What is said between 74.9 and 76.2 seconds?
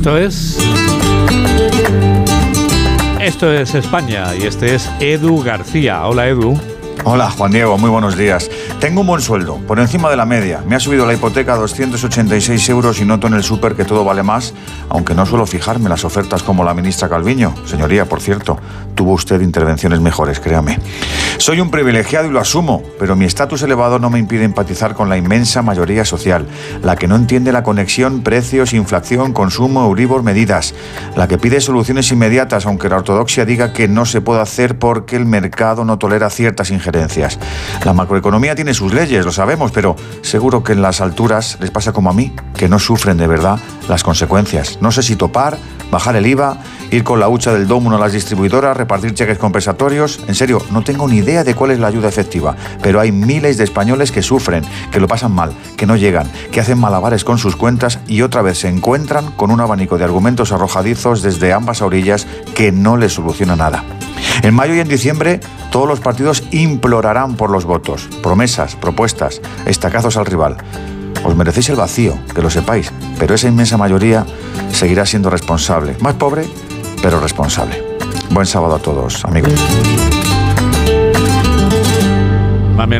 siendo responsable. Más